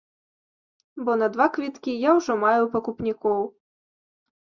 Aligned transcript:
Бо 1.09 1.17
на 1.25 1.29
два 1.35 1.47
квіткі 1.59 1.91
я 2.09 2.17
ўжо 2.23 2.39
маю 2.47 2.63
пакупнікоў. 2.75 3.41